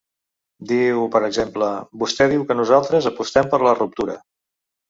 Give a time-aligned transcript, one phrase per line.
[0.71, 1.69] Diu, per exemple:
[2.05, 4.19] Vostè diu que nosaltres apostem per la ruptura.